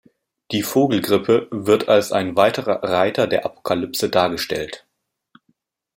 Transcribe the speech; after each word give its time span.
Die 0.49 0.63
Vogelgrippe 0.63 1.47
wird 1.51 1.87
als 1.87 2.11
ein 2.11 2.35
weiterer 2.35 2.81
Reiter 2.81 3.27
der 3.27 3.45
Apokalypse 3.45 4.09
dargestellt. 4.09 4.83